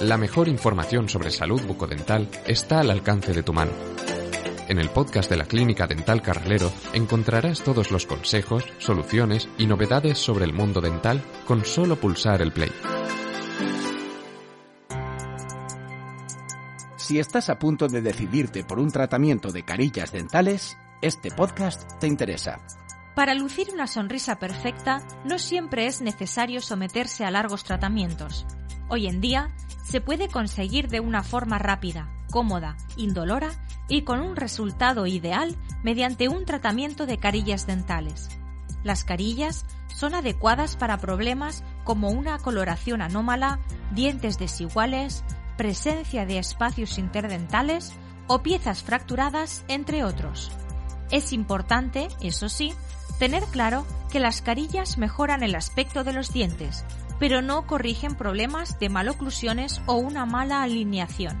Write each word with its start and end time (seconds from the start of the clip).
La 0.00 0.18
mejor 0.18 0.48
información 0.48 1.08
sobre 1.08 1.30
salud 1.30 1.62
bucodental 1.62 2.28
está 2.46 2.80
al 2.80 2.90
alcance 2.90 3.32
de 3.32 3.42
tu 3.42 3.54
mano. 3.54 3.72
En 4.68 4.78
el 4.78 4.90
podcast 4.90 5.30
de 5.30 5.38
la 5.38 5.46
Clínica 5.46 5.86
Dental 5.86 6.20
Carralero 6.20 6.70
encontrarás 6.92 7.62
todos 7.62 7.90
los 7.90 8.04
consejos, 8.04 8.64
soluciones 8.76 9.48
y 9.56 9.66
novedades 9.66 10.18
sobre 10.18 10.44
el 10.44 10.52
mundo 10.52 10.82
dental 10.82 11.22
con 11.46 11.64
solo 11.64 11.96
pulsar 11.96 12.42
el 12.42 12.52
play. 12.52 12.70
Si 16.98 17.18
estás 17.18 17.48
a 17.48 17.58
punto 17.58 17.88
de 17.88 18.02
decidirte 18.02 18.64
por 18.64 18.78
un 18.78 18.90
tratamiento 18.90 19.50
de 19.50 19.64
carillas 19.64 20.12
dentales, 20.12 20.76
este 21.00 21.30
podcast 21.30 21.98
te 21.98 22.06
interesa. 22.06 22.60
Para 23.14 23.34
lucir 23.34 23.68
una 23.72 23.86
sonrisa 23.86 24.38
perfecta, 24.38 25.06
no 25.24 25.38
siempre 25.38 25.86
es 25.86 26.02
necesario 26.02 26.60
someterse 26.60 27.24
a 27.24 27.30
largos 27.30 27.64
tratamientos. 27.64 28.44
Hoy 28.88 29.08
en 29.08 29.20
día, 29.20 29.50
se 29.84 30.00
puede 30.00 30.28
conseguir 30.28 30.88
de 30.88 31.00
una 31.00 31.22
forma 31.22 31.58
rápida, 31.58 32.08
cómoda, 32.30 32.76
indolora 32.96 33.50
y 33.88 34.02
con 34.02 34.20
un 34.20 34.36
resultado 34.36 35.06
ideal 35.06 35.56
mediante 35.82 36.28
un 36.28 36.44
tratamiento 36.44 37.06
de 37.06 37.18
carillas 37.18 37.66
dentales. 37.66 38.28
Las 38.84 39.04
carillas 39.04 39.64
son 39.88 40.14
adecuadas 40.14 40.76
para 40.76 40.98
problemas 40.98 41.64
como 41.84 42.10
una 42.10 42.38
coloración 42.38 43.02
anómala, 43.02 43.58
dientes 43.92 44.38
desiguales, 44.38 45.24
presencia 45.56 46.26
de 46.26 46.38
espacios 46.38 46.98
interdentales 46.98 47.92
o 48.28 48.42
piezas 48.42 48.82
fracturadas, 48.82 49.64
entre 49.68 50.04
otros. 50.04 50.52
Es 51.10 51.32
importante, 51.32 52.08
eso 52.20 52.48
sí, 52.48 52.74
tener 53.18 53.44
claro 53.44 53.86
que 54.10 54.20
las 54.20 54.42
carillas 54.42 54.98
mejoran 54.98 55.42
el 55.42 55.54
aspecto 55.54 56.04
de 56.04 56.12
los 56.12 56.32
dientes, 56.32 56.84
pero 57.18 57.42
no 57.42 57.66
corrigen 57.66 58.14
problemas 58.14 58.78
de 58.78 58.88
maloclusiones 58.88 59.80
o 59.86 59.94
una 59.94 60.26
mala 60.26 60.62
alineación. 60.62 61.40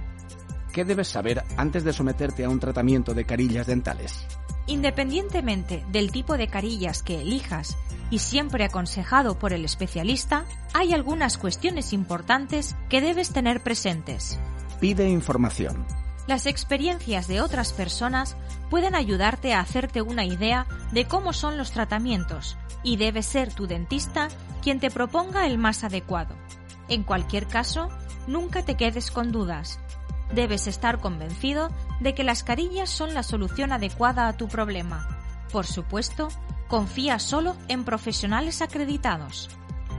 ¿Qué 0.72 0.84
debes 0.84 1.08
saber 1.08 1.42
antes 1.56 1.84
de 1.84 1.92
someterte 1.92 2.44
a 2.44 2.50
un 2.50 2.60
tratamiento 2.60 3.14
de 3.14 3.24
carillas 3.24 3.66
dentales? 3.66 4.26
Independientemente 4.66 5.84
del 5.90 6.10
tipo 6.10 6.36
de 6.36 6.48
carillas 6.48 7.02
que 7.02 7.20
elijas 7.22 7.76
y 8.10 8.18
siempre 8.18 8.64
aconsejado 8.64 9.38
por 9.38 9.52
el 9.52 9.64
especialista, 9.64 10.44
hay 10.74 10.92
algunas 10.92 11.38
cuestiones 11.38 11.92
importantes 11.92 12.76
que 12.88 13.00
debes 13.00 13.32
tener 13.32 13.62
presentes. 13.62 14.38
Pide 14.80 15.08
información. 15.08 15.86
Las 16.26 16.46
experiencias 16.46 17.28
de 17.28 17.40
otras 17.40 17.72
personas 17.72 18.36
pueden 18.68 18.96
ayudarte 18.96 19.54
a 19.54 19.60
hacerte 19.60 20.02
una 20.02 20.24
idea 20.24 20.66
de 20.92 21.06
cómo 21.06 21.32
son 21.32 21.56
los 21.56 21.70
tratamientos 21.70 22.56
y 22.82 22.96
debe 22.96 23.22
ser 23.22 23.52
tu 23.52 23.66
dentista 23.66 24.28
quien 24.60 24.80
te 24.80 24.90
proponga 24.90 25.46
el 25.46 25.56
más 25.56 25.84
adecuado. 25.84 26.34
En 26.88 27.04
cualquier 27.04 27.46
caso, 27.46 27.88
nunca 28.26 28.64
te 28.64 28.76
quedes 28.76 29.12
con 29.12 29.30
dudas. 29.30 29.78
Debes 30.34 30.66
estar 30.66 31.00
convencido 31.00 31.70
de 32.00 32.14
que 32.14 32.24
las 32.24 32.42
carillas 32.42 32.90
son 32.90 33.14
la 33.14 33.22
solución 33.22 33.72
adecuada 33.72 34.26
a 34.26 34.36
tu 34.36 34.48
problema. 34.48 35.06
Por 35.52 35.64
supuesto, 35.64 36.28
confía 36.66 37.20
solo 37.20 37.56
en 37.68 37.84
profesionales 37.84 38.62
acreditados. 38.62 39.48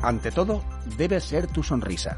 Ante 0.01 0.31
todo, 0.31 0.61
debe 0.97 1.21
ser 1.21 1.47
tu 1.47 1.63
sonrisa. 1.63 2.17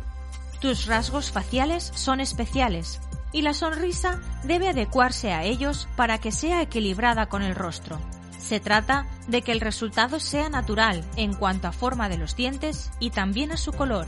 Tus 0.60 0.88
rasgos 0.88 1.32
faciales 1.32 1.92
son 1.96 2.20
especiales 2.20 3.00
y 3.32 3.42
la 3.42 3.54
sonrisa 3.54 4.20
debe 4.44 4.70
adecuarse 4.70 5.32
a 5.34 5.44
ellos 5.44 5.88
para 5.96 6.18
que 6.18 6.32
sea 6.32 6.62
equilibrada 6.62 7.28
con 7.28 7.42
el 7.42 7.56
rostro. 7.56 8.00
Se 8.38 8.60
trata 8.60 9.06
de 9.28 9.42
que 9.42 9.52
el 9.52 9.62
resultado 9.62 10.20
sea 10.20 10.50
natural 10.50 11.04
en 11.16 11.34
cuanto 11.34 11.68
a 11.68 11.72
forma 11.72 12.10
de 12.10 12.18
los 12.18 12.36
dientes 12.36 12.90
y 13.00 13.12
también 13.12 13.52
a 13.52 13.58
su 13.58 13.72
color. 13.74 14.08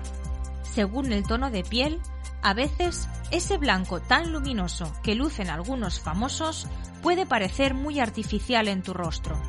Según 0.63 1.11
el 1.11 1.23
tono 1.23 1.51
de 1.51 1.63
piel, 1.63 2.01
a 2.41 2.53
veces 2.53 3.07
ese 3.29 3.57
blanco 3.57 4.01
tan 4.01 4.31
luminoso 4.31 4.91
que 5.03 5.15
lucen 5.15 5.49
algunos 5.49 5.99
famosos 5.99 6.67
puede 7.01 7.25
parecer 7.25 7.73
muy 7.73 7.99
artificial 7.99 8.67
en 8.67 8.81
tu 8.81 8.93
rostro. 8.93 9.39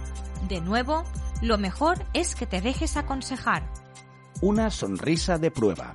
De 0.48 0.60
nuevo, 0.60 1.04
lo 1.40 1.58
mejor 1.58 2.04
es 2.12 2.34
que 2.34 2.46
te 2.46 2.60
dejes 2.60 2.96
aconsejar. 2.96 3.68
Una 4.40 4.70
sonrisa 4.70 5.38
de 5.38 5.50
prueba. 5.50 5.92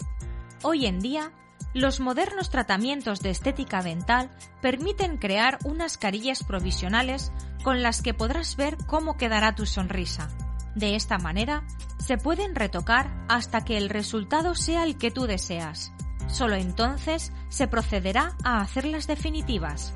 Hoy 0.63 0.85
en 0.85 0.99
día, 0.99 1.31
los 1.77 1.99
modernos 1.99 2.49
tratamientos 2.49 3.19
de 3.19 3.29
estética 3.29 3.83
dental 3.83 4.31
permiten 4.61 5.17
crear 5.17 5.59
unas 5.63 5.99
carillas 5.99 6.43
provisionales 6.43 7.31
con 7.63 7.83
las 7.83 8.01
que 8.01 8.15
podrás 8.15 8.55
ver 8.55 8.77
cómo 8.87 9.15
quedará 9.15 9.53
tu 9.53 9.67
sonrisa. 9.67 10.29
De 10.73 10.95
esta 10.95 11.19
manera, 11.19 11.63
se 11.99 12.17
pueden 12.17 12.55
retocar 12.55 13.25
hasta 13.29 13.63
que 13.63 13.77
el 13.77 13.89
resultado 13.89 14.55
sea 14.55 14.83
el 14.83 14.97
que 14.97 15.11
tú 15.11 15.27
deseas. 15.27 15.93
Solo 16.27 16.55
entonces 16.55 17.31
se 17.49 17.67
procederá 17.67 18.35
a 18.43 18.59
hacer 18.61 18.85
las 18.85 19.05
definitivas. 19.05 19.93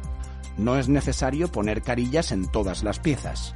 No 0.57 0.77
es 0.77 0.87
necesario 0.87 1.51
poner 1.51 1.81
carillas 1.81 2.31
en 2.31 2.47
todas 2.47 2.83
las 2.83 2.99
piezas. 2.99 3.55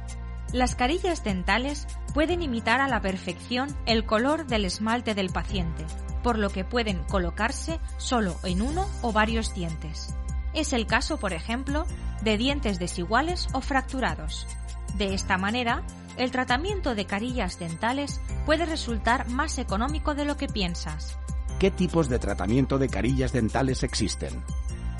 Las 0.52 0.74
carillas 0.74 1.22
dentales 1.22 1.86
pueden 2.12 2.42
imitar 2.42 2.80
a 2.80 2.88
la 2.88 3.00
perfección 3.00 3.68
el 3.86 4.04
color 4.04 4.46
del 4.46 4.64
esmalte 4.64 5.14
del 5.14 5.30
paciente, 5.30 5.84
por 6.26 6.40
lo 6.40 6.50
que 6.50 6.64
pueden 6.64 7.04
colocarse 7.04 7.78
solo 7.98 8.34
en 8.42 8.60
uno 8.60 8.88
o 9.00 9.12
varios 9.12 9.54
dientes. 9.54 10.12
Es 10.54 10.72
el 10.72 10.88
caso, 10.88 11.18
por 11.18 11.32
ejemplo, 11.32 11.86
de 12.20 12.36
dientes 12.36 12.80
desiguales 12.80 13.48
o 13.52 13.60
fracturados. 13.60 14.48
De 14.96 15.14
esta 15.14 15.38
manera, 15.38 15.84
el 16.16 16.32
tratamiento 16.32 16.96
de 16.96 17.04
carillas 17.04 17.60
dentales 17.60 18.20
puede 18.44 18.66
resultar 18.66 19.28
más 19.28 19.58
económico 19.58 20.16
de 20.16 20.24
lo 20.24 20.36
que 20.36 20.48
piensas. 20.48 21.16
¿Qué 21.60 21.70
tipos 21.70 22.08
de 22.08 22.18
tratamiento 22.18 22.76
de 22.78 22.88
carillas 22.88 23.32
dentales 23.32 23.84
existen? 23.84 24.42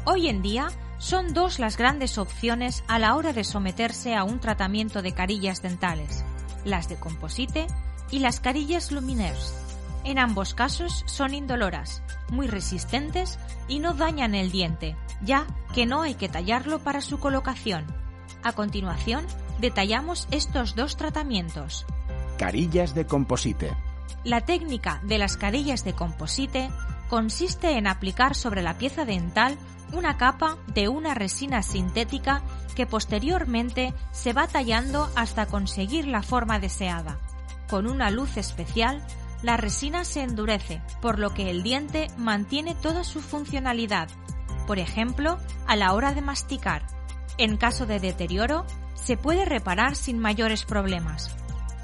Hoy 0.04 0.28
en 0.28 0.42
día 0.42 0.68
son 0.98 1.34
dos 1.34 1.58
las 1.58 1.76
grandes 1.76 2.18
opciones 2.18 2.84
a 2.86 3.00
la 3.00 3.16
hora 3.16 3.32
de 3.32 3.42
someterse 3.42 4.14
a 4.14 4.22
un 4.22 4.38
tratamiento 4.38 5.02
de 5.02 5.10
carillas 5.10 5.60
dentales, 5.60 6.24
las 6.64 6.88
de 6.88 6.94
composite 6.94 7.66
y 8.12 8.20
las 8.20 8.38
carillas 8.38 8.92
luminaires. 8.92 9.65
En 10.06 10.20
ambos 10.20 10.54
casos 10.54 11.02
son 11.06 11.34
indoloras, 11.34 12.00
muy 12.30 12.46
resistentes 12.46 13.40
y 13.66 13.80
no 13.80 13.92
dañan 13.92 14.36
el 14.36 14.52
diente, 14.52 14.96
ya 15.20 15.48
que 15.74 15.84
no 15.84 16.02
hay 16.02 16.14
que 16.14 16.28
tallarlo 16.28 16.78
para 16.78 17.00
su 17.00 17.18
colocación. 17.18 17.84
A 18.44 18.52
continuación, 18.52 19.26
detallamos 19.58 20.28
estos 20.30 20.76
dos 20.76 20.96
tratamientos. 20.96 21.86
Carillas 22.38 22.94
de 22.94 23.04
composite. 23.04 23.76
La 24.22 24.42
técnica 24.42 25.00
de 25.02 25.18
las 25.18 25.36
carillas 25.36 25.82
de 25.82 25.94
composite 25.94 26.70
consiste 27.08 27.76
en 27.76 27.88
aplicar 27.88 28.36
sobre 28.36 28.62
la 28.62 28.78
pieza 28.78 29.04
dental 29.04 29.58
una 29.92 30.18
capa 30.18 30.56
de 30.68 30.88
una 30.88 31.14
resina 31.14 31.64
sintética 31.64 32.42
que 32.76 32.86
posteriormente 32.86 33.92
se 34.12 34.32
va 34.32 34.46
tallando 34.46 35.10
hasta 35.16 35.46
conseguir 35.46 36.06
la 36.06 36.22
forma 36.22 36.60
deseada. 36.60 37.18
Con 37.68 37.88
una 37.88 38.10
luz 38.10 38.36
especial, 38.36 39.04
la 39.42 39.56
resina 39.56 40.04
se 40.04 40.22
endurece, 40.22 40.82
por 41.00 41.18
lo 41.18 41.34
que 41.34 41.50
el 41.50 41.62
diente 41.62 42.08
mantiene 42.16 42.74
toda 42.74 43.04
su 43.04 43.20
funcionalidad, 43.20 44.08
por 44.66 44.78
ejemplo, 44.78 45.38
a 45.66 45.76
la 45.76 45.92
hora 45.92 46.12
de 46.12 46.20
masticar. 46.20 46.86
En 47.38 47.56
caso 47.56 47.86
de 47.86 48.00
deterioro, 48.00 48.66
se 48.94 49.16
puede 49.16 49.44
reparar 49.44 49.94
sin 49.94 50.18
mayores 50.18 50.64
problemas. 50.64 51.30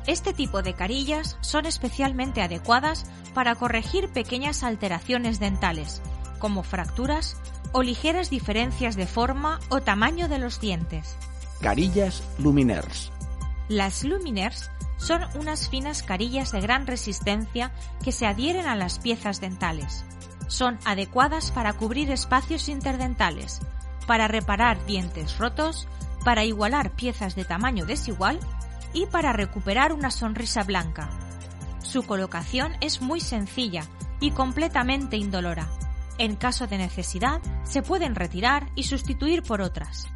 Este 0.07 0.33
tipo 0.33 0.63
de 0.63 0.75
carillas 0.75 1.39
son 1.41 1.67
especialmente 1.67 2.43
adecuadas 2.43 3.07
para 3.35 3.55
corregir 3.55 4.09
pequeñas 4.09 4.65
alteraciones 4.65 5.39
dentales, 5.39 6.03
como 6.41 6.65
fracturas 6.65 7.37
o 7.73 7.83
ligeras 7.83 8.29
diferencias 8.29 8.97
de 8.97 9.07
forma 9.07 9.61
o 9.69 9.81
tamaño 9.81 10.29
de 10.29 10.39
los 10.39 10.61
dientes. 10.61 11.17
Carillas 11.61 12.23
luminaires. 12.39 13.13
Las 13.69 14.03
luminaires 14.03 14.71
son 15.03 15.23
unas 15.35 15.69
finas 15.69 16.05
carillas 16.05 16.53
de 16.53 16.61
gran 16.61 16.87
resistencia 16.87 17.73
que 18.05 18.13
se 18.13 18.25
adhieren 18.25 18.67
a 18.67 18.77
las 18.77 19.01
piezas 19.01 19.41
dentales. 19.41 20.05
Son 20.47 20.79
adecuadas 20.85 21.51
para 21.51 21.73
cubrir 21.73 22.11
espacios 22.13 22.69
interdentales, 22.69 23.61
para 24.07 24.29
reparar 24.29 24.85
dientes 24.87 25.39
rotos, 25.39 25.89
para 26.25 26.45
igualar 26.45 26.93
piezas 26.93 27.35
de 27.35 27.45
tamaño 27.45 27.85
desigual 27.85 28.39
y 28.93 29.07
para 29.07 29.33
recuperar 29.33 29.93
una 29.93 30.13
sonrisa 30.13 30.63
blanca. 30.63 31.11
Su 31.81 32.05
colocación 32.05 32.73
es 32.81 33.03
muy 33.03 33.21
sencilla 33.21 33.85
y 34.21 34.31
completamente 34.31 35.17
indolora. 35.17 35.69
En 36.19 36.37
caso 36.37 36.69
de 36.69 36.79
necesidad, 36.79 37.41
se 37.65 37.83
pueden 37.83 38.15
retirar 38.15 38.71
y 38.77 38.85
sustituir 38.85 39.43
por 39.43 39.63
otras. 39.63 40.13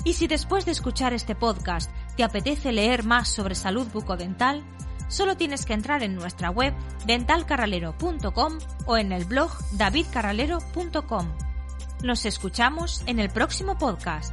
Y 0.04 0.14
si 0.14 0.26
después 0.26 0.64
de 0.64 0.72
escuchar 0.72 1.12
este 1.12 1.34
podcast 1.34 1.90
te 2.16 2.24
apetece 2.24 2.72
leer 2.72 3.04
más 3.04 3.28
sobre 3.28 3.54
salud 3.54 3.86
bucodental, 3.92 4.64
solo 5.08 5.36
tienes 5.36 5.66
que 5.66 5.74
entrar 5.74 6.02
en 6.02 6.14
nuestra 6.14 6.50
web 6.50 6.74
dentalcarralero.com 7.06 8.58
o 8.86 8.96
en 8.96 9.12
el 9.12 9.24
blog 9.24 9.50
davidcarralero.com. 9.72 11.28
Nos 12.02 12.24
escuchamos 12.24 13.02
en 13.06 13.18
el 13.18 13.30
próximo 13.30 13.76
podcast. 13.76 14.32